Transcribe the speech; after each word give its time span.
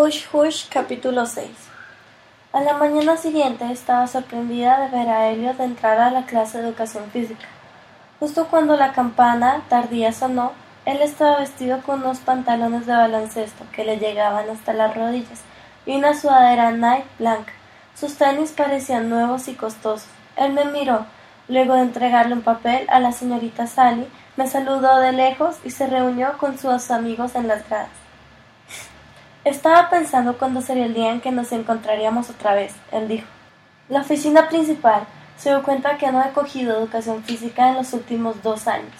Hush 0.00 0.26
Hush 0.32 0.68
capítulo 0.68 1.26
6 1.26 1.48
A 2.52 2.60
la 2.60 2.74
mañana 2.74 3.16
siguiente 3.16 3.68
estaba 3.72 4.06
sorprendida 4.06 4.78
de 4.78 4.96
ver 4.96 5.08
a 5.08 5.28
Elliot 5.28 5.58
entrar 5.58 5.98
a 5.98 6.12
la 6.12 6.24
clase 6.24 6.58
de 6.58 6.68
educación 6.68 7.10
física. 7.10 7.48
Justo 8.20 8.46
cuando 8.46 8.76
la 8.76 8.92
campana 8.92 9.62
tardía 9.68 10.12
sonó, 10.12 10.52
él 10.84 11.02
estaba 11.02 11.40
vestido 11.40 11.82
con 11.82 12.02
unos 12.02 12.18
pantalones 12.18 12.86
de 12.86 12.92
baloncesto 12.92 13.64
que 13.72 13.84
le 13.84 13.98
llegaban 13.98 14.48
hasta 14.48 14.72
las 14.72 14.96
rodillas 14.96 15.40
y 15.84 15.96
una 15.96 16.14
sudadera 16.14 16.70
Nike 16.70 17.08
blanca. 17.18 17.52
Sus 17.96 18.14
tenis 18.14 18.52
parecían 18.52 19.10
nuevos 19.10 19.48
y 19.48 19.54
costosos. 19.54 20.06
Él 20.36 20.52
me 20.52 20.64
miró. 20.66 21.06
Luego 21.48 21.74
de 21.74 21.80
entregarle 21.80 22.34
un 22.34 22.42
papel 22.42 22.86
a 22.88 23.00
la 23.00 23.10
señorita 23.10 23.66
Sally, 23.66 24.06
me 24.36 24.46
saludó 24.46 25.00
de 25.00 25.10
lejos 25.10 25.56
y 25.64 25.72
se 25.72 25.88
reunió 25.88 26.38
con 26.38 26.56
sus 26.56 26.92
amigos 26.92 27.34
en 27.34 27.48
las 27.48 27.68
gradas. 27.68 27.97
Estaba 29.48 29.88
pensando 29.88 30.36
cuándo 30.36 30.60
sería 30.60 30.84
el 30.84 30.92
día 30.92 31.10
en 31.10 31.22
que 31.22 31.32
nos 31.32 31.52
encontraríamos 31.52 32.28
otra 32.28 32.52
vez, 32.52 32.74
él 32.92 33.08
dijo. 33.08 33.26
La 33.88 34.02
oficina 34.02 34.46
principal 34.46 35.06
se 35.38 35.48
dio 35.48 35.62
cuenta 35.62 35.96
que 35.96 36.12
no 36.12 36.22
he 36.22 36.32
cogido 36.32 36.76
educación 36.76 37.24
física 37.24 37.70
en 37.70 37.76
los 37.76 37.94
últimos 37.94 38.42
dos 38.42 38.68
años. 38.68 38.92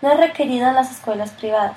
No 0.00 0.12
he 0.12 0.16
requerido 0.16 0.68
en 0.68 0.76
las 0.76 0.92
escuelas 0.92 1.32
privadas. 1.32 1.76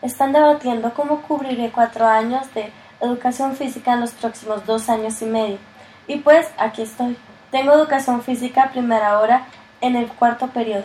Están 0.00 0.32
debatiendo 0.32 0.94
cómo 0.94 1.20
cubriré 1.20 1.70
cuatro 1.70 2.06
años 2.06 2.46
de 2.54 2.72
educación 3.02 3.54
física 3.54 3.92
en 3.92 4.00
los 4.00 4.12
próximos 4.12 4.64
dos 4.64 4.88
años 4.88 5.20
y 5.20 5.26
medio. 5.26 5.58
Y 6.06 6.20
pues 6.20 6.48
aquí 6.56 6.80
estoy. 6.80 7.18
Tengo 7.50 7.74
educación 7.74 8.22
física 8.22 8.70
primera 8.72 9.18
hora 9.18 9.44
en 9.82 9.94
el 9.94 10.08
cuarto 10.08 10.46
periodo. 10.46 10.84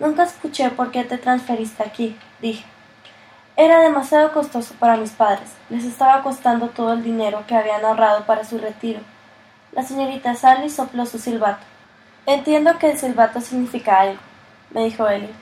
Nunca 0.00 0.22
escuché 0.22 0.70
por 0.70 0.90
qué 0.90 1.04
te 1.04 1.18
transferiste 1.18 1.82
aquí, 1.82 2.16
dije. 2.40 2.64
Era 3.60 3.80
demasiado 3.80 4.30
costoso 4.32 4.72
para 4.78 4.96
mis 4.96 5.10
padres. 5.10 5.50
Les 5.68 5.82
estaba 5.82 6.22
costando 6.22 6.68
todo 6.68 6.92
el 6.92 7.02
dinero 7.02 7.42
que 7.48 7.56
habían 7.56 7.84
ahorrado 7.84 8.24
para 8.24 8.44
su 8.44 8.56
retiro. 8.56 9.00
La 9.72 9.82
señorita 9.82 10.36
Sally 10.36 10.70
sopló 10.70 11.06
su 11.06 11.18
silbato. 11.18 11.64
Entiendo 12.24 12.78
que 12.78 12.92
el 12.92 12.96
silbato 12.96 13.40
significa 13.40 13.98
algo, 13.98 14.20
me 14.70 14.84
dijo 14.84 15.08
Elliot. 15.08 15.32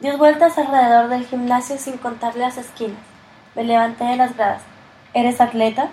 Dio 0.00 0.16
vueltas 0.16 0.56
alrededor 0.56 1.10
del 1.10 1.26
gimnasio 1.26 1.76
sin 1.76 1.98
contarle 1.98 2.40
las 2.40 2.56
esquinas. 2.56 2.96
Me 3.54 3.64
levanté 3.64 4.04
de 4.04 4.16
las 4.16 4.34
gradas. 4.34 4.62
¿Eres 5.12 5.38
atleta? 5.42 5.90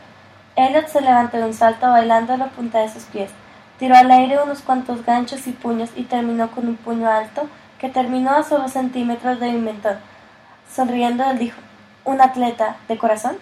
Elliot 0.55 0.87
se 0.87 1.01
levantó 1.01 1.35
de 1.35 1.43
un 1.43 1.53
salto 1.53 1.89
bailando 1.89 2.31
a 2.31 2.37
la 2.37 2.47
punta 2.47 2.79
de 2.79 2.87
sus 2.87 3.03
pies. 3.03 3.31
Tiró 3.77 3.97
al 3.97 4.09
aire 4.09 4.41
unos 4.41 4.61
cuantos 4.61 5.05
ganchos 5.05 5.45
y 5.47 5.51
puños 5.51 5.89
y 5.97 6.03
terminó 6.03 6.49
con 6.49 6.65
un 6.65 6.77
puño 6.77 7.09
alto 7.09 7.49
que 7.77 7.89
terminó 7.89 8.31
a 8.31 8.43
solo 8.43 8.69
centímetros 8.69 9.41
de 9.41 9.51
mi 9.51 9.59
mentón. 9.59 9.97
Sonriendo, 10.77 11.23
él 11.23 11.39
dijo, 11.39 11.59
¿un 12.05 12.21
atleta 12.21 12.75
de 12.87 12.99
corazón? 12.99 13.35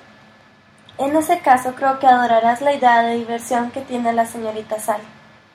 En 0.98 1.18
ese 1.18 1.40
caso 1.40 1.76
creo 1.76 2.00
que 2.00 2.08
adorarás 2.08 2.62
la 2.62 2.74
idea 2.74 3.02
de 3.02 3.18
diversión 3.18 3.72
que 3.72 3.82
tiene 3.82 4.14
la 4.14 4.26
señorita 4.26 4.80
Sally. 4.80 5.04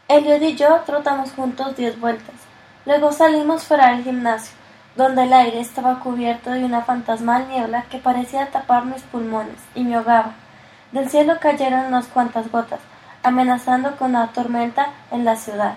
Elliot 0.07 0.43
y 0.43 0.57
yo 0.57 0.83
trotamos 0.85 1.33
juntos 1.33 1.79
diez 1.79 1.99
vueltas. 1.99 2.35
Luego 2.85 3.13
salimos 3.13 3.65
fuera 3.65 3.93
del 3.93 4.05
gimnasio, 4.05 4.53
donde 4.95 5.23
el 5.23 5.33
aire 5.33 5.59
estaba 5.61 6.01
cubierto 6.01 6.51
de 6.51 6.67
una 6.67 6.83
fantasmal 6.83 7.49
niebla 7.49 7.87
que 7.91 7.97
parecía 7.97 8.51
tapar 8.51 8.85
mis 8.85 9.01
pulmones 9.05 9.57
y 9.75 9.83
me 9.83 9.95
ahogaba. 9.95 10.35
Del 10.93 11.09
cielo 11.09 11.39
cayeron 11.41 11.87
unas 11.87 12.09
cuantas 12.09 12.53
gotas, 12.53 12.81
amenazando 13.23 13.97
con 13.97 14.11
una 14.11 14.35
tormenta 14.35 14.89
en 15.11 15.25
la 15.25 15.35
ciudad. 15.37 15.77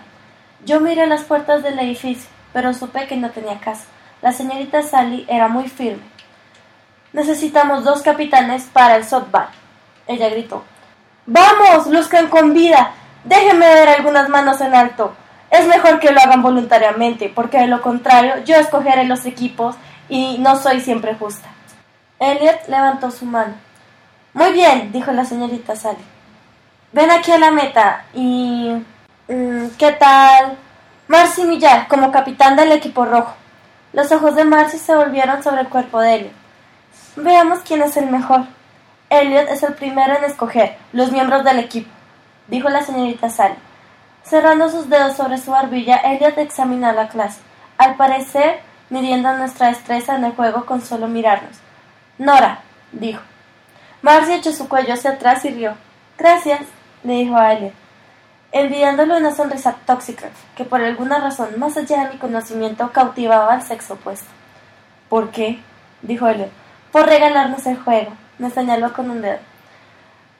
Yo 0.66 0.82
miré 0.82 1.08
las 1.08 1.24
puertas 1.24 1.64
del 1.64 1.80
edificio, 1.80 2.30
pero 2.52 2.74
supe 2.74 3.08
que 3.08 3.16
no 3.16 3.30
tenía 3.30 3.58
caso. 3.62 3.86
La 4.24 4.32
señorita 4.32 4.82
Sally 4.82 5.26
era 5.28 5.50
muy 5.50 5.68
firme. 5.68 6.02
Necesitamos 7.12 7.84
dos 7.84 8.02
capitanes 8.02 8.64
para 8.72 8.96
el 8.96 9.04
softball. 9.04 9.50
Ella 10.08 10.30
gritó. 10.30 10.64
¡Vamos! 11.26 11.88
¡Luzcan 11.88 12.30
con 12.30 12.54
vida! 12.54 12.94
Déjenme 13.26 13.68
ver 13.68 13.90
algunas 13.90 14.30
manos 14.30 14.62
en 14.62 14.76
alto. 14.76 15.14
Es 15.52 15.68
mejor 15.68 16.00
que 16.00 16.14
lo 16.14 16.22
hagan 16.22 16.42
voluntariamente, 16.42 17.34
porque 17.36 17.58
de 17.58 17.68
lo 17.68 17.82
contrario 17.82 18.36
yo 18.46 18.56
escogeré 18.56 19.04
los 19.04 19.26
equipos 19.26 19.76
y 20.08 20.38
no 20.40 20.56
soy 20.56 20.80
siempre 20.80 21.16
justa. 21.16 21.50
Elliot 22.18 22.70
levantó 22.70 23.12
su 23.12 23.26
mano. 23.26 23.56
Muy 24.34 24.54
bien, 24.54 24.94
dijo 24.94 25.12
la 25.12 25.26
señorita 25.26 25.76
Sally. 25.76 26.06
Ven 26.94 27.12
aquí 27.12 27.30
a 27.30 27.40
la 27.40 27.52
meta 27.52 28.06
y... 28.14 28.72
Mm, 29.28 29.68
¿Qué 29.78 29.92
tal? 29.92 30.58
Marcy 31.10 31.44
Millar 31.44 31.90
como 31.90 32.10
capitán 32.10 32.56
del 32.56 32.72
equipo 32.72 33.04
rojo. 33.04 33.43
Los 33.94 34.12
ojos 34.12 34.36
de 34.36 34.44
Marcy 34.44 34.80
se 34.80 34.96
volvieron 34.96 35.44
sobre 35.44 35.62
el 35.62 35.70
cuerpo 35.70 36.00
de 36.00 36.16
Elliot. 36.16 36.34
Veamos 37.16 37.60
quién 37.60 37.84
es 37.84 37.96
el 37.96 38.10
mejor. 38.10 38.42
Elliot 39.12 39.48
es 39.50 39.62
el 39.62 39.76
primero 39.76 40.18
en 40.18 40.24
escoger 40.24 40.78
los 40.94 41.12
miembros 41.12 41.44
del 41.44 41.60
equipo, 41.60 41.92
dijo 42.48 42.70
la 42.70 42.82
señorita 42.82 43.30
Sally. 43.30 43.56
Cerrando 44.24 44.70
sus 44.70 44.90
dedos 44.90 45.16
sobre 45.16 45.38
su 45.38 45.52
barbilla, 45.52 45.98
Elliot 45.98 46.40
examinó 46.40 46.92
la 46.92 47.08
clase, 47.08 47.40
al 47.78 47.96
parecer 47.96 48.62
midiendo 48.90 49.32
nuestra 49.38 49.68
destreza 49.68 50.16
en 50.16 50.24
el 50.24 50.32
juego 50.34 50.66
con 50.66 50.82
solo 50.82 51.08
mirarnos. 51.08 51.58
Nora, 52.18 52.62
dijo. 52.92 53.22
Marcy 54.02 54.34
echó 54.34 54.52
su 54.52 54.68
cuello 54.68 54.96
hacia 54.96 55.12
atrás 55.12 55.46
y 55.46 55.50
rió. 55.50 55.76
Gracias, 56.18 56.62
le 57.04 57.14
dijo 57.14 57.36
a 57.38 57.54
Elliot 57.54 57.83
enviándole 58.54 59.18
una 59.18 59.36
sonrisa 59.36 59.76
tóxica 59.86 60.30
que 60.56 60.64
por 60.64 60.80
alguna 60.82 61.20
razón 61.20 61.50
más 61.58 61.76
allá 61.76 62.06
de 62.06 62.14
mi 62.14 62.20
conocimiento 62.20 62.92
cautivaba 62.94 63.52
al 63.52 63.64
sexo 63.64 63.96
opuesto. 63.96 64.28
¿Por 65.10 65.32
qué? 65.32 65.60
dijo 66.04 66.28
Elliot. 66.28 66.52
Por 66.92 67.08
regalarnos 67.08 67.66
el 67.66 67.78
juego, 67.78 68.14
me 68.38 68.52
señaló 68.52 68.94
con 68.94 69.10
un 69.10 69.22
dedo. 69.22 69.40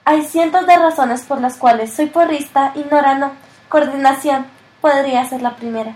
Hay 0.04 0.22
cientos 0.22 0.66
de 0.66 0.76
razones 0.76 1.22
por 1.22 1.40
las 1.40 1.56
cuales 1.56 1.92
soy 1.92 2.06
porrista 2.06 2.72
y 2.76 2.84
Nora 2.90 3.16
no. 3.16 3.32
Coordinación 3.68 4.46
podría 4.80 5.24
ser 5.24 5.42
la 5.42 5.56
primera. 5.56 5.94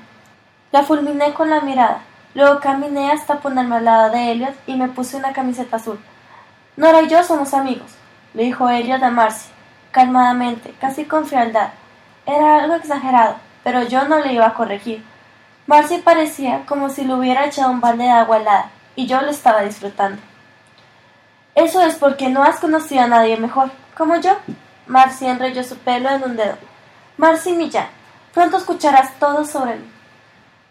La 0.73 0.83
fulminé 0.83 1.33
con 1.35 1.51
la 1.51 1.61
mirada. 1.61 2.01
Luego 2.35 2.59
caminé 2.61 3.13
hasta 3.13 3.39
ponerme 3.39 3.77
al 3.77 3.85
lado 3.85 4.11
de 4.11 4.33
Elliot 4.33 4.55
y 4.67 4.75
me 4.75 4.89
puse 4.89 5.17
una 5.17 5.33
camiseta 5.33 5.77
azul. 5.77 6.01
Nora 6.77 7.03
y 7.03 7.09
yo 7.09 7.23
somos 7.23 7.55
amigos, 7.55 7.91
le 8.35 8.45
dijo 8.45 8.69
Elliot 8.69 9.03
a 9.03 9.11
Marcy, 9.11 9.49
calmadamente, 9.91 10.75
casi 10.81 11.05
con 11.05 11.27
frialdad. 11.27 11.71
Era 12.29 12.57
algo 12.63 12.75
exagerado, 12.75 13.37
pero 13.65 13.85
yo 13.85 14.07
no 14.07 14.21
le 14.21 14.35
iba 14.35 14.47
a 14.47 14.53
corregir. 14.53 15.03
Marcy 15.67 15.97
parecía 15.97 16.67
como 16.67 16.91
si 16.91 17.07
le 17.07 17.15
hubiera 17.15 17.47
echado 17.47 17.71
un 17.71 17.81
balde 17.81 18.05
de 18.05 18.11
agua 18.11 18.37
helada, 18.37 18.71
y 18.97 19.07
yo 19.07 19.23
lo 19.23 19.31
estaba 19.31 19.63
disfrutando. 19.63 20.21
Eso 21.55 21.81
es 21.81 21.95
porque 21.95 22.29
no 22.29 22.43
has 22.45 22.61
conocido 22.61 23.01
a 23.01 23.07
nadie 23.07 23.39
mejor, 23.39 23.71
como 23.97 24.17
yo. 24.17 24.37
Marcy 24.87 25.25
enrolló 25.25 25.65
su 25.65 25.79
pelo 25.79 26.11
en 26.11 26.23
un 26.23 26.37
dedo. 26.37 26.59
Marcy 27.17 27.53
Millán, 27.53 27.89
pronto 28.35 28.59
escucharás 28.59 29.19
todo 29.19 29.47
sobre 29.47 29.77
mí. 29.77 29.91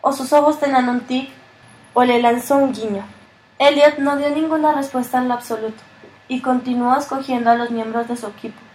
O 0.02 0.14
sus 0.14 0.32
ojos 0.34 0.60
tenían 0.60 0.88
un 0.88 1.00
tic, 1.02 1.32
o 1.96 2.04
le 2.04 2.22
lanzó 2.22 2.58
un 2.58 2.72
guiño. 2.72 3.04
Elliot 3.58 3.98
no 3.98 4.16
dio 4.18 4.30
ninguna 4.30 4.74
respuesta 4.74 5.18
en 5.18 5.28
lo 5.28 5.34
absoluto, 5.34 5.82
y 6.28 6.40
continuó 6.40 6.96
escogiendo 6.96 7.50
a 7.50 7.56
los 7.56 7.72
miembros 7.72 8.08
de 8.08 8.16
su 8.16 8.28
equipo. 8.28 8.67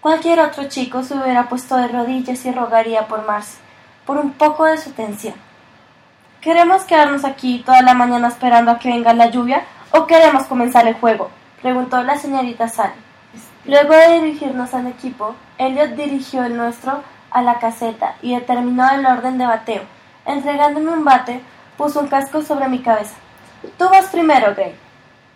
Cualquier 0.00 0.40
otro 0.40 0.64
chico 0.64 1.02
se 1.02 1.14
hubiera 1.14 1.50
puesto 1.50 1.76
de 1.76 1.88
rodillas 1.88 2.46
y 2.46 2.52
rogaría 2.52 3.06
por 3.06 3.26
Marcy, 3.26 3.58
por 4.06 4.16
un 4.16 4.32
poco 4.32 4.64
de 4.64 4.78
su 4.78 4.90
atención. 4.90 5.34
¿Queremos 6.40 6.84
quedarnos 6.84 7.26
aquí 7.26 7.62
toda 7.66 7.82
la 7.82 7.92
mañana 7.92 8.28
esperando 8.28 8.70
a 8.70 8.78
que 8.78 8.88
venga 8.88 9.12
la 9.12 9.26
lluvia 9.26 9.62
o 9.90 10.06
queremos 10.06 10.44
comenzar 10.44 10.88
el 10.88 10.94
juego? 10.94 11.30
preguntó 11.60 12.02
la 12.02 12.16
señorita 12.16 12.66
Sally. 12.66 12.94
Luego 13.66 13.92
de 13.92 14.20
dirigirnos 14.20 14.72
al 14.72 14.86
equipo, 14.86 15.34
Elliot 15.58 15.90
dirigió 15.90 16.44
el 16.44 16.56
nuestro 16.56 17.02
a 17.30 17.42
la 17.42 17.58
caseta 17.58 18.14
y 18.22 18.34
determinó 18.34 18.90
el 18.90 19.04
orden 19.04 19.36
de 19.36 19.44
bateo. 19.44 19.82
Entregándome 20.24 20.92
un 20.92 21.04
bate, 21.04 21.42
puso 21.76 22.00
un 22.00 22.08
casco 22.08 22.40
sobre 22.40 22.68
mi 22.68 22.78
cabeza. 22.78 23.16
Tú 23.76 23.86
vas 23.90 24.06
primero, 24.06 24.54
Gray. 24.54 24.74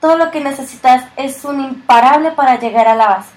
Todo 0.01 0.17
lo 0.17 0.31
que 0.31 0.41
necesitas 0.41 1.05
es 1.17 1.45
un 1.45 1.61
imparable 1.61 2.31
para 2.31 2.59
llegar 2.59 2.89
a 2.89 2.95
la 2.95 3.09
base. 3.09 3.34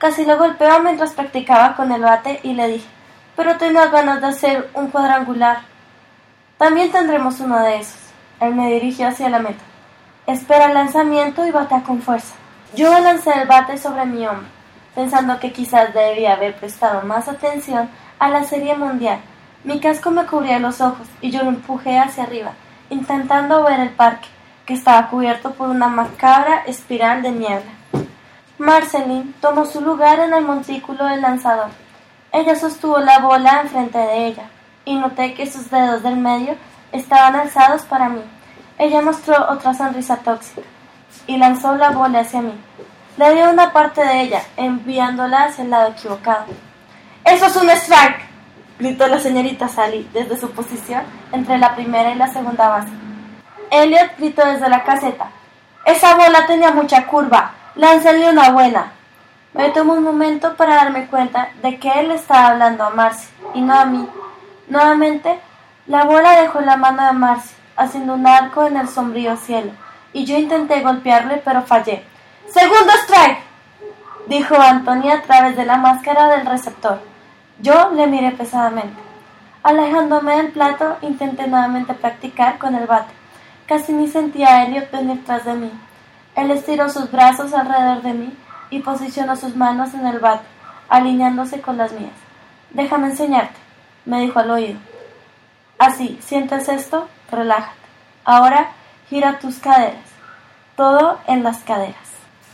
Casi 0.00 0.24
lo 0.24 0.38
golpeó 0.38 0.80
mientras 0.80 1.12
practicaba 1.12 1.76
con 1.76 1.92
el 1.92 2.00
bate 2.00 2.40
y 2.42 2.54
le 2.54 2.68
dije, 2.68 2.88
pero 3.36 3.58
tengo 3.58 3.80
ganas 3.90 4.22
de 4.22 4.28
hacer 4.28 4.70
un 4.72 4.86
cuadrangular. 4.86 5.58
También 6.56 6.90
tendremos 6.90 7.38
uno 7.40 7.60
de 7.60 7.80
esos. 7.80 8.00
Él 8.40 8.54
me 8.54 8.72
dirigió 8.72 9.08
hacia 9.08 9.28
la 9.28 9.40
meta. 9.40 9.60
Espera 10.26 10.68
el 10.68 10.74
lanzamiento 10.74 11.44
y 11.44 11.50
batea 11.50 11.82
con 11.82 12.00
fuerza. 12.00 12.34
Yo 12.74 12.98
lancé 12.98 13.30
el 13.42 13.46
bate 13.46 13.76
sobre 13.76 14.06
mi 14.06 14.26
hombro, 14.26 14.48
pensando 14.94 15.38
que 15.38 15.52
quizás 15.52 15.92
debía 15.92 16.32
haber 16.32 16.56
prestado 16.56 17.02
más 17.02 17.28
atención 17.28 17.90
a 18.18 18.30
la 18.30 18.44
serie 18.44 18.74
mundial. 18.76 19.20
Mi 19.64 19.80
casco 19.80 20.10
me 20.10 20.24
cubría 20.24 20.58
los 20.60 20.80
ojos 20.80 21.06
y 21.20 21.30
yo 21.30 21.42
lo 21.42 21.50
empujé 21.50 21.98
hacia 21.98 22.22
arriba, 22.24 22.52
intentando 22.88 23.64
ver 23.64 23.80
el 23.80 23.90
parque, 23.90 24.28
que 24.64 24.72
estaba 24.72 25.08
cubierto 25.08 25.50
por 25.50 25.68
una 25.68 25.88
macabra 25.88 26.62
espiral 26.66 27.20
de 27.20 27.32
niebla. 27.32 27.79
Marceline 28.60 29.32
tomó 29.40 29.64
su 29.64 29.80
lugar 29.80 30.20
en 30.20 30.34
el 30.34 30.44
montículo 30.44 31.06
del 31.06 31.22
lanzador. 31.22 31.70
Ella 32.30 32.54
sostuvo 32.54 32.98
la 32.98 33.18
bola 33.20 33.62
enfrente 33.62 33.96
de 33.96 34.26
ella, 34.26 34.50
y 34.84 34.96
noté 34.96 35.32
que 35.32 35.50
sus 35.50 35.70
dedos 35.70 36.02
del 36.02 36.18
medio 36.18 36.56
estaban 36.92 37.36
alzados 37.36 37.82
para 37.86 38.10
mí. 38.10 38.20
Ella 38.76 39.00
mostró 39.00 39.34
otra 39.50 39.72
sonrisa 39.72 40.18
tóxica 40.18 40.60
y 41.26 41.38
lanzó 41.38 41.74
la 41.74 41.92
bola 41.92 42.20
hacia 42.20 42.42
mí. 42.42 42.52
Le 43.16 43.34
dio 43.34 43.50
una 43.50 43.72
parte 43.72 44.04
de 44.04 44.20
ella, 44.20 44.42
enviándola 44.58 45.44
hacia 45.44 45.64
el 45.64 45.70
lado 45.70 45.92
equivocado. 45.92 46.44
¡Eso 47.24 47.46
es 47.46 47.56
un 47.56 47.70
strike! 47.70 48.28
gritó 48.78 49.06
la 49.06 49.20
señorita 49.20 49.68
Sally 49.68 50.06
desde 50.12 50.36
su 50.36 50.50
posición 50.50 51.02
entre 51.32 51.56
la 51.56 51.74
primera 51.74 52.10
y 52.10 52.14
la 52.14 52.28
segunda 52.28 52.68
base. 52.68 52.92
Elliot 53.70 54.18
gritó 54.18 54.44
desde 54.44 54.68
la 54.68 54.84
caseta. 54.84 55.30
Esa 55.86 56.14
bola 56.14 56.46
tenía 56.46 56.72
mucha 56.72 57.06
curva. 57.06 57.54
Lánzale 57.80 58.28
una 58.28 58.50
buena. 58.50 58.92
Me 59.54 59.70
tomó 59.70 59.94
un 59.94 60.04
momento 60.04 60.54
para 60.54 60.74
darme 60.74 61.06
cuenta 61.06 61.48
de 61.62 61.78
que 61.78 61.88
él 61.88 62.10
estaba 62.10 62.48
hablando 62.48 62.84
a 62.84 62.90
Marcy 62.90 63.26
y 63.54 63.62
no 63.62 63.72
a 63.72 63.86
mí. 63.86 64.06
Nuevamente, 64.68 65.40
la 65.86 66.04
bola 66.04 66.42
dejó 66.42 66.60
la 66.60 66.76
mano 66.76 67.06
de 67.06 67.14
Marcy, 67.14 67.54
haciendo 67.76 68.12
un 68.12 68.26
arco 68.26 68.66
en 68.66 68.76
el 68.76 68.86
sombrío 68.86 69.34
cielo, 69.38 69.70
y 70.12 70.26
yo 70.26 70.36
intenté 70.36 70.82
golpearle, 70.82 71.40
pero 71.42 71.62
fallé. 71.62 72.04
¡Segundo 72.52 72.92
strike! 73.04 73.38
dijo 74.26 74.56
Anthony 74.56 75.10
a 75.10 75.22
través 75.22 75.56
de 75.56 75.64
la 75.64 75.78
máscara 75.78 76.36
del 76.36 76.44
receptor. 76.44 77.00
Yo 77.62 77.92
le 77.94 78.06
miré 78.08 78.32
pesadamente. 78.32 79.00
Alejándome 79.62 80.36
del 80.36 80.52
plato, 80.52 80.98
intenté 81.00 81.46
nuevamente 81.46 81.94
practicar 81.94 82.58
con 82.58 82.74
el 82.74 82.86
bate. 82.86 83.14
Casi 83.66 83.94
ni 83.94 84.06
sentía 84.06 84.48
a 84.48 84.64
Elliot 84.64 84.90
venir 84.90 85.24
tras 85.24 85.46
de 85.46 85.54
mí. 85.54 85.72
Él 86.36 86.50
estiró 86.50 86.88
sus 86.88 87.10
brazos 87.10 87.52
alrededor 87.52 88.02
de 88.02 88.14
mí 88.14 88.36
y 88.70 88.80
posicionó 88.80 89.36
sus 89.36 89.56
manos 89.56 89.94
en 89.94 90.06
el 90.06 90.18
bate, 90.18 90.46
alineándose 90.88 91.60
con 91.60 91.76
las 91.76 91.92
mías. 91.92 92.12
Déjame 92.70 93.08
enseñarte, 93.08 93.58
me 94.04 94.20
dijo 94.20 94.38
al 94.38 94.50
oído. 94.50 94.78
Así, 95.78 96.18
¿sientes 96.22 96.68
esto? 96.68 97.08
Relájate. 97.30 97.74
Ahora 98.24 98.70
gira 99.08 99.38
tus 99.38 99.56
caderas. 99.56 100.04
Todo 100.76 101.18
en 101.26 101.42
las 101.42 101.58
caderas. 101.58 101.96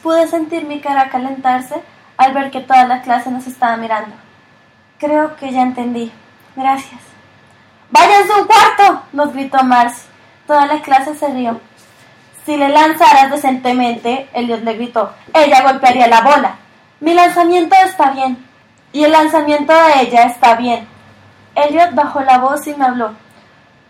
Pude 0.03 0.27
sentir 0.29 0.65
mi 0.65 0.81
cara 0.81 1.11
calentarse 1.11 1.83
al 2.17 2.33
ver 2.33 2.51
que 2.51 2.61
toda 2.61 2.87
la 2.87 3.03
clase 3.03 3.31
nos 3.31 3.47
estaba 3.47 3.77
mirando. 3.77 4.15
Creo 4.99 5.37
que 5.37 5.53
ya 5.53 5.63
entendí. 5.63 6.13
Gracias. 6.55 7.01
¡Váyanse 7.91 8.33
un 8.41 8.47
cuarto! 8.47 9.03
nos 9.13 9.33
gritó 9.33 9.63
Marcy. 9.63 10.07
Toda 10.47 10.67
la 10.67 10.81
clase 10.81 11.15
se 11.15 11.29
rió. 11.29 11.61
Si 12.47 12.57
le 12.57 12.69
lanzaras 12.69 13.29
decentemente, 13.33 14.29
Elliot 14.33 14.63
le 14.63 14.75
gritó, 14.75 15.13
ella 15.35 15.65
golpearía 15.65 16.07
la 16.07 16.21
bola. 16.21 16.55
Mi 17.01 17.13
lanzamiento 17.13 17.75
está 17.85 18.13
bien. 18.13 18.39
Y 18.93 19.03
el 19.03 19.11
lanzamiento 19.11 19.73
de 19.73 20.03
ella 20.03 20.23
está 20.23 20.55
bien. 20.55 20.87
Elliot 21.57 21.93
bajó 21.97 22.21
la 22.21 22.39
voz 22.39 22.65
y 22.69 22.75
me 22.75 22.85
habló. 22.85 23.11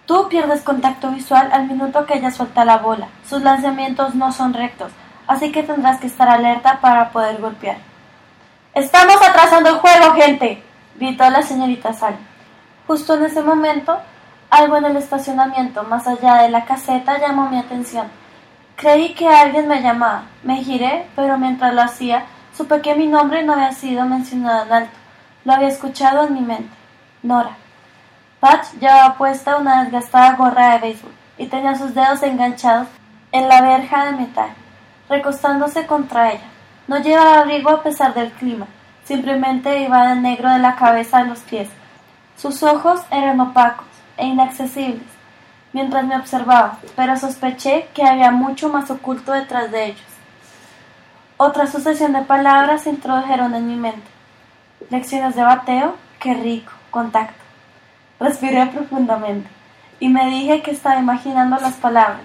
Tú 0.07 0.29
pierdes 0.31 0.63
contacto 0.63 1.11
visual 1.11 1.51
al 1.53 1.67
minuto 1.67 2.07
que 2.07 2.15
ella 2.15 2.31
suelta 2.31 2.65
la 2.65 2.79
bola. 2.79 3.09
Sus 3.29 3.43
lanzamientos 3.43 4.15
no 4.15 4.33
son 4.33 4.55
rectos, 4.55 4.91
así 5.27 5.53
que 5.53 5.63
tendrás 5.63 6.01
que 6.01 6.07
estar 6.07 6.31
alerta 6.31 6.81
para 6.81 7.11
poder 7.11 7.39
golpear. 7.39 7.77
Estamos 8.73 9.17
atrasando 9.17 9.69
el 9.69 9.77
juego, 9.77 10.15
gente, 10.15 10.63
gritó 10.95 11.29
la 11.29 11.43
señorita 11.43 11.93
Sally. 11.93 12.17
Justo 12.87 13.17
en 13.17 13.27
ese 13.27 13.43
momento, 13.43 13.99
algo 14.49 14.79
en 14.79 14.87
el 14.87 14.97
estacionamiento 14.97 15.83
más 15.83 16.07
allá 16.07 16.37
de 16.37 16.49
la 16.49 16.65
caseta 16.65 17.19
llamó 17.19 17.51
mi 17.51 17.59
atención. 17.59 18.07
Creí 18.77 19.15
que 19.15 19.27
alguien 19.27 19.69
me 19.69 19.81
llamaba. 19.81 20.25
Me 20.43 20.63
giré, 20.63 21.07
pero 21.17 21.39
mientras 21.39 21.73
lo 21.73 21.83
hacía, 21.83 22.27
supe 22.55 22.83
que 22.83 22.95
mi 22.95 23.07
nombre 23.07 23.43
no 23.43 23.55
había 23.55 23.73
sido 23.73 24.05
mencionado 24.05 24.67
en 24.67 24.73
alto. 24.73 24.97
Lo 25.45 25.55
había 25.55 25.69
escuchado 25.69 26.27
en 26.27 26.35
mi 26.35 26.41
mente. 26.41 26.75
Nora. 27.23 27.57
Patch 28.39 28.75
llevaba 28.79 29.17
puesta 29.17 29.57
una 29.57 29.83
desgastada 29.83 30.37
gorra 30.37 30.73
de 30.73 30.79
béisbol 30.79 31.13
y 31.39 31.47
tenía 31.47 31.75
sus 31.75 31.95
dedos 31.95 32.23
enganchados 32.23 32.87
en 33.33 33.49
la 33.49 33.63
verja 33.63 34.07
de 34.07 34.13
metal, 34.13 34.51
recostándose 35.09 35.87
contra 35.87 36.33
ella. 36.33 36.49
No 36.87 36.99
llevaba 36.99 37.41
abrigo 37.41 37.71
a 37.71 37.83
pesar 37.83 38.13
del 38.13 38.31
clima, 38.33 38.67
simplemente 39.05 39.81
iba 39.81 40.09
de 40.09 40.17
negro 40.17 40.51
de 40.51 40.59
la 40.59 40.77
cabeza 40.77 41.19
a 41.19 41.25
los 41.25 41.41
pies. 41.41 41.69
Sus 42.37 42.63
ojos 42.63 43.01
eran 43.11 43.41
opacos 43.41 43.87
e 44.19 44.27
inaccesibles, 44.27 45.16
mientras 45.77 46.07
me 46.07 46.17
observaba, 46.17 46.79
pero 46.97 47.19
sospeché 47.19 47.89
que 47.93 48.03
había 48.03 48.31
mucho 48.31 48.71
más 48.71 48.91
oculto 48.91 49.33
detrás 49.33 49.71
de 49.71 49.89
ellos. 49.89 50.07
Otra 51.37 51.67
sucesión 51.67 52.15
de 52.15 52.23
palabras 52.23 52.85
se 52.85 52.89
introdujeron 52.89 53.55
en 53.55 53.67
mi 53.67 53.77
mente. 53.77 54.09
Lecciones 54.89 55.37
de 55.37 55.43
bateo, 55.43 55.95
qué 56.19 56.33
rico, 56.33 56.73
contacto. 56.91 57.45
Respiré 58.19 58.65
profundamente 58.69 59.51
y 60.01 60.09
me 60.09 60.31
dije 60.31 60.63
que 60.63 60.71
estaba 60.71 60.99
imaginando 60.99 61.57
las 61.57 61.75
palabras, 61.75 62.25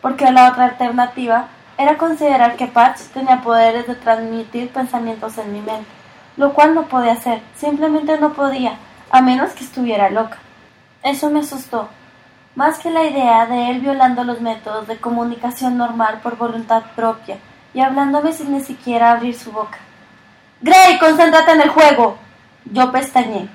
porque 0.00 0.32
la 0.32 0.50
otra 0.50 0.64
alternativa 0.64 1.46
era 1.78 1.98
considerar 1.98 2.56
que 2.56 2.66
Patch 2.66 3.02
tenía 3.14 3.42
poderes 3.42 3.86
de 3.86 3.94
transmitir 3.94 4.70
pensamientos 4.70 5.38
en 5.38 5.52
mi 5.52 5.60
mente, 5.60 5.86
lo 6.36 6.52
cual 6.52 6.74
no 6.74 6.86
podía 6.86 7.12
hacer, 7.12 7.42
simplemente 7.54 8.18
no 8.18 8.32
podía, 8.32 8.72
a 9.12 9.22
menos 9.22 9.52
que 9.52 9.62
estuviera 9.62 10.10
loca. 10.10 10.38
Eso 11.04 11.30
me 11.30 11.38
asustó, 11.38 11.88
más 12.58 12.80
que 12.80 12.90
la 12.90 13.04
idea 13.04 13.46
de 13.46 13.70
él 13.70 13.78
violando 13.78 14.24
los 14.24 14.40
métodos 14.40 14.88
de 14.88 14.96
comunicación 14.96 15.78
normal 15.78 16.18
por 16.24 16.36
voluntad 16.36 16.82
propia 16.96 17.36
y 17.72 17.78
hablándome 17.78 18.32
sin 18.32 18.52
ni 18.52 18.60
siquiera 18.60 19.12
abrir 19.12 19.38
su 19.38 19.52
boca. 19.52 19.78
Gray, 20.60 20.98
concéntrate 20.98 21.52
en 21.52 21.60
el 21.60 21.68
juego. 21.68 22.18
Yo 22.64 22.90
pestañé, 22.90 23.48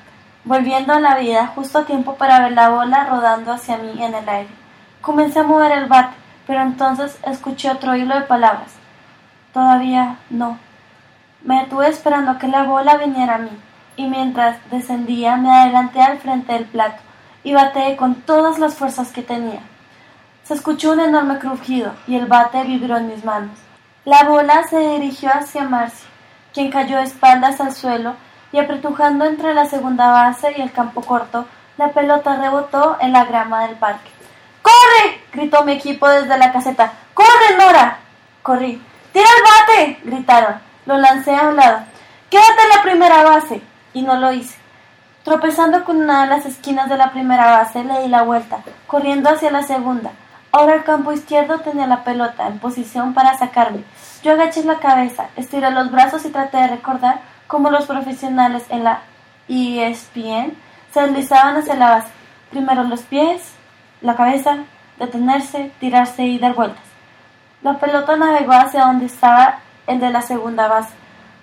volviendo 0.46 0.94
a 0.94 1.02
la 1.02 1.18
vida 1.18 1.48
justo 1.48 1.80
a 1.80 1.86
tiempo 1.86 2.16
para 2.16 2.40
ver 2.40 2.54
la 2.54 2.70
bola 2.70 3.04
rodando 3.04 3.52
hacia 3.52 3.76
mí 3.76 4.02
en 4.02 4.16
el 4.16 4.30
aire. 4.30 4.50
Comencé 5.02 5.40
a 5.40 5.44
mover 5.44 5.74
el 5.74 5.88
bate, 5.88 6.16
pero 6.48 6.62
entonces 6.62 7.20
escuché 7.24 7.72
otro 7.72 7.98
hilo 7.98 8.16
de 8.16 8.22
palabras. 8.22 8.72
Todavía 9.52 10.16
no. 10.30 10.58
Me 11.42 11.60
detuve 11.60 11.90
esperando 11.90 12.40
que 12.40 12.48
la 12.48 12.64
bola 12.64 12.96
viniera 12.96 13.36
a 13.36 13.39
mí, 13.39 13.51
y 13.98 14.08
mientras 14.08 14.60
descendía 14.72 15.36
me 15.36 15.51
adelanté 15.51 16.01
al 16.01 16.20
frente 16.20 16.54
del 16.54 16.63
plato 16.63 17.01
y 17.44 17.54
bateé 17.54 17.96
con 17.96 18.16
todas 18.16 18.60
las 18.60 18.76
fuerzas 18.76 19.12
que 19.12 19.22
tenía. 19.22 19.62
Se 20.44 20.54
escuchó 20.54 20.92
un 20.92 21.00
enorme 21.00 21.40
crujido 21.40 21.94
y 22.08 22.16
el 22.16 22.26
bate 22.26 22.64
vibró 22.64 22.98
en 22.98 23.08
mis 23.08 23.24
manos. 23.24 23.58
La 24.06 24.24
bola 24.26 24.64
se 24.70 24.78
dirigió 24.80 25.30
hacia 25.32 25.64
Marcy, 25.64 26.06
quien 26.54 26.70
cayó 26.70 26.98
de 26.98 27.04
espaldas 27.04 27.62
al 27.62 27.74
suelo 27.74 28.16
y 28.52 28.60
apretujando 28.60 29.26
entre 29.26 29.54
la 29.54 29.66
segunda 29.66 30.12
base 30.12 30.54
y 30.58 30.62
el 30.62 30.72
campo 30.72 31.02
corto, 31.02 31.46
la 31.78 31.90
pelota 31.90 32.36
rebotó 32.36 32.98
en 33.00 33.14
la 33.14 33.26
grama 33.26 33.66
del 33.66 33.76
parque. 33.78 34.10
¡Corre! 34.62 35.22
gritó 35.32 35.64
mi 35.64 35.74
equipo 35.74 36.08
desde 36.08 36.38
la 36.38 36.52
caseta. 36.52 36.94
¡Corre, 37.14 37.58
Nora! 37.58 38.00
Corrí. 38.42 38.82
¡Tira 39.12 39.26
el 39.26 39.44
bate! 39.44 40.00
gritaron. 40.04 40.60
Lo 40.86 40.98
lancé 40.98 41.36
a 41.36 41.48
un 41.48 41.56
lado. 41.56 41.80
¡Quédate 42.30 42.62
en 42.64 42.70
la 42.70 42.84
primera 42.84 43.24
base! 43.24 43.62
Y 43.94 44.02
no 44.02 44.16
lo 44.18 44.32
hice. 44.32 44.62
Tropezando 45.24 45.86
con 45.86 46.01
una 46.01 46.24
de 46.24 46.27
las 46.27 46.46
esquinas 46.46 46.89
de 46.89 46.98
la 46.98 47.13
primera 47.13 47.46
base, 47.46 47.82
le 47.86 48.01
di 48.01 48.08
la 48.10 48.24
vuelta, 48.24 48.58
corriendo 48.88 49.30
hacia 49.30 49.51
la 49.51 49.63
segunda. 49.63 50.12
Ahora 50.51 50.75
el 50.75 50.84
campo 50.84 51.13
izquierdo 51.13 51.60
tenía 51.60 51.88
la 51.88 52.03
pelota 52.03 52.46
en 52.46 52.60
posición 52.60 53.13
para 53.13 53.38
sacarme. 53.38 53.86
Yo 54.22 54.34
agaché 54.34 54.65
la 54.65 54.80
cabeza, 54.80 55.27
estiré 55.38 55.72
los 55.72 55.89
brazos 55.92 56.25
y 56.25 56.30
traté 56.30 56.58
de 56.58 56.68
recordar 56.68 57.22
cómo 57.48 57.70
los 57.70 57.86
profesionales 57.86 58.65
en 58.68 58.84
la 58.84 59.00
ESPN 59.48 60.58
se 60.92 61.01
deslizaban 61.01 61.56
hacia 61.56 61.75
la 61.75 61.92
base. 61.92 62.10
Primero 62.51 62.84
los 62.84 63.03
pies, 63.03 63.53
la 64.01 64.18
cabeza, 64.18 64.58
detenerse, 65.00 65.72
tirarse 65.80 66.24
y 66.24 66.38
dar 66.38 66.53
vueltas. 66.53 66.84
La 67.62 67.80
pelota 67.80 68.18
navegó 68.18 68.51
hacia 68.51 68.88
donde 68.88 69.06
estaba 69.06 69.60
el 69.88 70.01
de 70.01 70.10
la 70.10 70.22
segunda 70.22 70.68
base, 70.68 70.94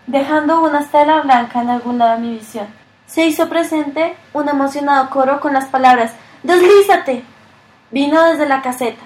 dejando 0.07 0.61
una 0.61 0.81
estela 0.81 1.23
blanca 1.23 1.63
en 1.63 1.71
algún 1.71 1.97
lado 1.97 2.17
de 2.17 2.27
mi 2.27 2.35
visión 2.35 2.80
se 3.11 3.27
hizo 3.27 3.49
presente 3.49 4.15
un 4.33 4.49
emocionado 4.49 5.11
coro 5.11 5.41
con 5.41 5.53
las 5.53 5.67
palabras 5.67 6.13
¡Deslízate! 6.45 7.25
Vino 7.91 8.23
desde 8.23 8.47
la 8.47 8.63
caseta, 8.63 9.03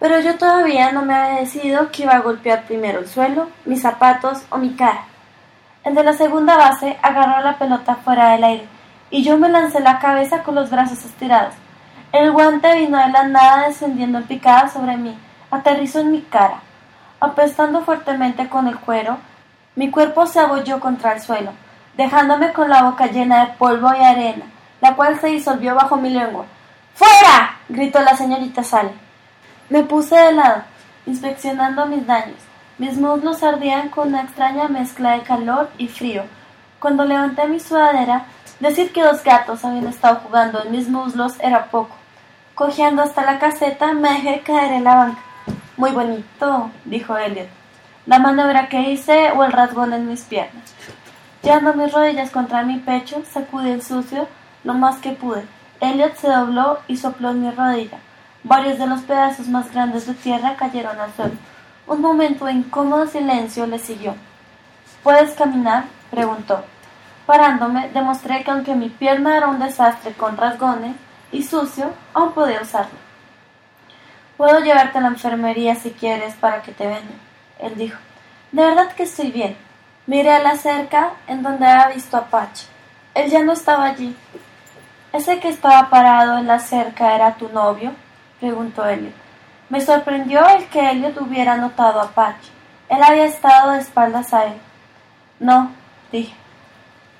pero 0.00 0.18
yo 0.18 0.36
todavía 0.38 0.92
no 0.92 1.02
me 1.02 1.14
había 1.14 1.40
decidido 1.40 1.92
que 1.92 2.04
iba 2.04 2.14
a 2.14 2.20
golpear 2.20 2.64
primero 2.64 3.00
el 3.00 3.06
suelo, 3.06 3.48
mis 3.66 3.82
zapatos 3.82 4.42
o 4.48 4.56
mi 4.56 4.70
cara. 4.70 5.04
El 5.84 5.94
de 5.94 6.02
la 6.02 6.14
segunda 6.14 6.56
base 6.56 6.96
agarró 7.02 7.44
la 7.44 7.58
pelota 7.58 7.96
fuera 7.96 8.30
del 8.30 8.44
aire 8.44 8.66
y 9.10 9.22
yo 9.22 9.36
me 9.36 9.50
lancé 9.50 9.80
la 9.80 9.98
cabeza 9.98 10.42
con 10.42 10.54
los 10.54 10.70
brazos 10.70 11.04
estirados. 11.04 11.54
El 12.12 12.32
guante 12.32 12.74
vino 12.76 12.96
de 12.98 13.12
la 13.12 13.28
nada 13.28 13.68
descendiendo 13.68 14.18
en 14.18 14.24
picada 14.24 14.68
sobre 14.68 14.96
mí, 14.96 15.16
aterrizó 15.50 16.00
en 16.00 16.12
mi 16.12 16.22
cara. 16.22 16.60
Apestando 17.20 17.82
fuertemente 17.82 18.48
con 18.48 18.68
el 18.68 18.78
cuero, 18.78 19.18
mi 19.76 19.90
cuerpo 19.90 20.26
se 20.26 20.40
abolló 20.40 20.80
contra 20.80 21.12
el 21.12 21.20
suelo, 21.20 21.52
dejándome 21.96 22.52
con 22.52 22.68
la 22.68 22.82
boca 22.82 23.06
llena 23.06 23.44
de 23.44 23.52
polvo 23.54 23.92
y 23.94 24.02
arena, 24.02 24.46
la 24.80 24.94
cual 24.96 25.20
se 25.20 25.28
disolvió 25.28 25.74
bajo 25.74 25.96
mi 25.96 26.10
lengua. 26.10 26.46
¡Fuera! 26.94 27.58
gritó 27.68 28.00
la 28.00 28.16
señorita 28.16 28.62
Sally. 28.62 28.90
Me 29.68 29.82
puse 29.82 30.16
de 30.16 30.32
lado, 30.32 30.62
inspeccionando 31.06 31.86
mis 31.86 32.06
daños. 32.06 32.38
Mis 32.76 32.98
muslos 32.98 33.42
ardían 33.42 33.88
con 33.88 34.08
una 34.08 34.22
extraña 34.22 34.68
mezcla 34.68 35.12
de 35.12 35.22
calor 35.22 35.70
y 35.78 35.88
frío. 35.88 36.24
Cuando 36.80 37.04
levanté 37.04 37.46
mi 37.46 37.60
sudadera, 37.60 38.26
decir 38.60 38.92
que 38.92 39.02
dos 39.02 39.22
gatos 39.22 39.64
habían 39.64 39.86
estado 39.86 40.16
jugando 40.16 40.62
en 40.62 40.72
mis 40.72 40.88
muslos 40.88 41.34
era 41.40 41.66
poco. 41.66 41.96
Cogiendo 42.54 43.02
hasta 43.02 43.24
la 43.24 43.38
caseta, 43.38 43.92
me 43.94 44.12
dejé 44.12 44.40
caer 44.40 44.72
en 44.72 44.84
la 44.84 44.94
banca. 44.96 45.20
Muy 45.76 45.90
bonito, 45.92 46.70
dijo 46.84 47.16
Elliot. 47.16 47.48
La 48.06 48.18
maniobra 48.18 48.68
que 48.68 48.80
hice 48.90 49.32
o 49.32 49.44
el 49.44 49.52
rasgón 49.52 49.92
en 49.92 50.08
mis 50.08 50.22
piernas. 50.22 50.74
Llevando 51.44 51.74
mis 51.74 51.92
rodillas 51.92 52.30
contra 52.30 52.62
mi 52.62 52.78
pecho, 52.78 53.22
sacudí 53.30 53.68
el 53.68 53.82
sucio 53.82 54.26
lo 54.64 54.72
más 54.72 54.96
que 54.96 55.12
pude. 55.12 55.44
Elliot 55.78 56.16
se 56.16 56.28
dobló 56.28 56.78
y 56.88 56.96
sopló 56.96 57.32
en 57.32 57.42
mi 57.42 57.50
rodilla. 57.50 57.98
Varios 58.44 58.78
de 58.78 58.86
los 58.86 59.02
pedazos 59.02 59.48
más 59.48 59.70
grandes 59.70 60.06
de 60.06 60.14
tierra 60.14 60.56
cayeron 60.56 60.98
al 60.98 61.12
suelo. 61.12 61.34
Un 61.86 62.00
momento 62.00 62.46
de 62.46 62.52
incómodo 62.52 63.06
silencio 63.06 63.66
le 63.66 63.78
siguió. 63.78 64.14
¿Puedes 65.02 65.32
caminar? 65.32 65.84
preguntó. 66.10 66.64
Parándome, 67.26 67.90
demostré 67.90 68.42
que 68.42 68.50
aunque 68.50 68.74
mi 68.74 68.88
pierna 68.88 69.36
era 69.36 69.48
un 69.48 69.58
desastre 69.58 70.14
con 70.14 70.38
rasgones 70.38 70.96
y 71.30 71.42
sucio, 71.42 71.92
aún 72.14 72.32
podía 72.32 72.62
usarla. 72.62 72.98
Puedo 74.38 74.60
llevarte 74.60 74.96
a 74.96 75.02
la 75.02 75.08
enfermería 75.08 75.74
si 75.74 75.90
quieres 75.90 76.32
para 76.36 76.62
que 76.62 76.72
te 76.72 76.86
vendan, 76.86 77.20
él 77.58 77.74
dijo. 77.76 77.98
De 78.50 78.62
verdad 78.62 78.92
que 78.92 79.02
estoy 79.02 79.30
bien. 79.30 79.73
Miré 80.06 80.32
a 80.32 80.42
la 80.42 80.56
cerca 80.56 81.12
en 81.26 81.42
donde 81.42 81.66
había 81.66 81.94
visto 81.94 82.16
a 82.16 82.26
Patch. 82.26 82.64
Él 83.14 83.30
ya 83.30 83.42
no 83.42 83.52
estaba 83.52 83.86
allí. 83.86 84.14
¿Ese 85.12 85.40
que 85.40 85.48
estaba 85.48 85.88
parado 85.88 86.36
en 86.38 86.46
la 86.46 86.58
cerca 86.58 87.14
era 87.14 87.36
tu 87.36 87.48
novio? 87.48 87.92
preguntó 88.38 88.84
Elliot. 88.86 89.14
Me 89.70 89.80
sorprendió 89.80 90.46
el 90.48 90.66
que 90.66 90.90
Elliot 90.90 91.18
hubiera 91.20 91.56
notado 91.56 92.00
a 92.00 92.10
Patch. 92.10 92.48
Él 92.88 93.02
había 93.02 93.24
estado 93.24 93.72
de 93.72 93.78
espaldas 93.78 94.34
a 94.34 94.44
él. 94.44 94.58
No, 95.40 95.70
dije. 96.12 96.34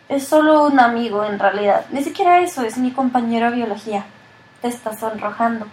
Es 0.08 0.28
solo 0.28 0.66
un 0.66 0.78
amigo, 0.78 1.24
en 1.24 1.38
realidad. 1.38 1.86
Ni 1.90 2.04
siquiera 2.04 2.40
eso, 2.40 2.62
es 2.62 2.76
mi 2.76 2.90
compañero 2.90 3.50
de 3.50 3.56
biología. 3.56 4.04
Te 4.60 4.68
está 4.68 4.94
sonrojando. 4.94 5.66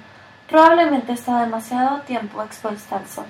Probablemente 0.48 1.12
está 1.12 1.42
demasiado 1.42 2.00
tiempo 2.02 2.42
expuesta 2.42 2.96
al 2.98 3.08
sol. 3.08 3.26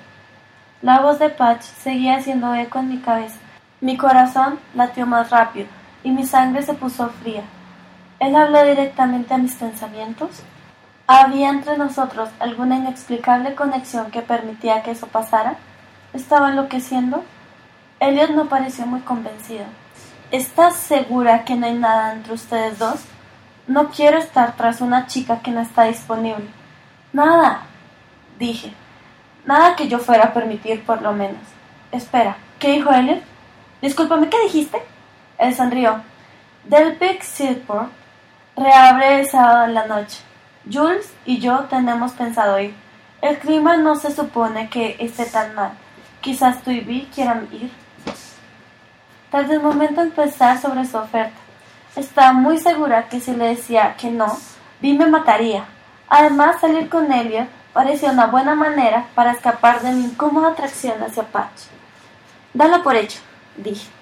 La 0.82 1.00
voz 1.00 1.18
de 1.18 1.30
Patch 1.30 1.62
seguía 1.62 2.16
haciendo 2.16 2.54
eco 2.54 2.78
en 2.78 2.88
mi 2.88 2.98
cabeza. 2.98 3.38
Mi 3.82 3.96
corazón 3.96 4.60
latió 4.76 5.08
más 5.08 5.30
rápido 5.30 5.66
y 6.04 6.12
mi 6.12 6.24
sangre 6.24 6.62
se 6.62 6.72
puso 6.72 7.10
fría. 7.20 7.42
¿Él 8.20 8.36
habló 8.36 8.62
directamente 8.62 9.34
a 9.34 9.38
mis 9.38 9.56
pensamientos? 9.56 10.40
¿Había 11.08 11.50
entre 11.50 11.76
nosotros 11.76 12.28
alguna 12.38 12.76
inexplicable 12.76 13.56
conexión 13.56 14.12
que 14.12 14.22
permitía 14.22 14.84
que 14.84 14.92
eso 14.92 15.08
pasara? 15.08 15.56
¿Estaba 16.12 16.50
enloqueciendo? 16.50 17.24
Elliot 17.98 18.30
no 18.30 18.48
pareció 18.48 18.86
muy 18.86 19.00
convencido. 19.00 19.64
¿Estás 20.30 20.76
segura 20.76 21.44
que 21.44 21.56
no 21.56 21.66
hay 21.66 21.74
nada 21.74 22.12
entre 22.12 22.34
ustedes 22.34 22.78
dos? 22.78 23.00
No 23.66 23.90
quiero 23.90 24.18
estar 24.18 24.54
tras 24.54 24.80
una 24.80 25.08
chica 25.08 25.40
que 25.40 25.50
no 25.50 25.60
está 25.60 25.84
disponible. 25.84 26.46
Nada, 27.12 27.62
dije. 28.38 28.72
Nada 29.44 29.74
que 29.74 29.88
yo 29.88 29.98
fuera 29.98 30.26
a 30.26 30.32
permitir, 30.32 30.84
por 30.84 31.02
lo 31.02 31.12
menos. 31.12 31.42
Espera, 31.90 32.36
¿qué 32.60 32.70
dijo 32.70 32.92
Elliot? 32.92 33.31
Discúlpame, 33.82 34.28
¿qué 34.28 34.40
dijiste? 34.44 34.80
Él 35.38 35.54
sonrió. 35.56 36.00
Delphic 36.64 37.22
Seaport 37.22 37.90
reabre 38.56 39.20
el 39.20 39.28
sábado 39.28 39.64
en 39.64 39.74
la 39.74 39.86
noche. 39.86 40.20
Jules 40.72 41.12
y 41.26 41.40
yo 41.40 41.64
tenemos 41.68 42.12
pensado 42.12 42.60
ir. 42.60 42.74
El 43.20 43.38
clima 43.38 43.76
no 43.76 43.96
se 43.96 44.12
supone 44.14 44.70
que 44.70 44.94
esté 45.00 45.24
tan 45.24 45.56
mal. 45.56 45.72
Quizás 46.20 46.62
tú 46.62 46.70
y 46.70 46.78
Vi 46.78 47.10
quieran 47.12 47.48
ir. 47.50 47.72
Tras 49.32 49.50
el 49.50 49.60
momento 49.60 50.00
empezar 50.00 50.60
sobre 50.60 50.84
su 50.84 50.96
oferta. 50.96 51.36
Estaba 51.96 52.32
muy 52.32 52.58
segura 52.58 53.08
que 53.08 53.18
si 53.18 53.34
le 53.34 53.48
decía 53.48 53.96
que 53.96 54.12
no, 54.12 54.38
Vi 54.80 54.96
me 54.96 55.06
mataría. 55.06 55.64
Además, 56.08 56.60
salir 56.60 56.88
con 56.88 57.10
Elliot 57.10 57.48
parecía 57.72 58.12
una 58.12 58.26
buena 58.26 58.54
manera 58.54 59.06
para 59.16 59.32
escapar 59.32 59.80
de 59.80 59.90
mi 59.90 60.04
incómoda 60.04 60.50
atracción 60.50 61.02
hacia 61.02 61.24
Patch. 61.24 61.62
Dalo 62.54 62.82
por 62.82 62.94
hecho, 62.94 63.20
dije. 63.56 64.01